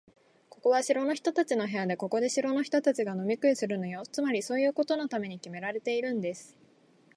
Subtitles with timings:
[0.49, 4.01] ここは城の人たちの部屋で、ここで城の人たちが飲み食いするのよ。
[4.11, 6.57] つまり、そういうことのためにきめられているんです。